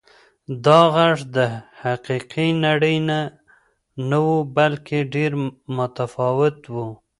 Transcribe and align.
دا 0.65 0.79
غږ 0.95 1.17
د 1.35 1.37
حقیقي 1.81 2.47
نړۍ 2.65 2.97
نه 4.09 4.17
و 4.29 4.31
بلکې 4.57 4.99
ډېر 5.13 5.31
متفاوت 5.77 6.57
و. 6.73 6.75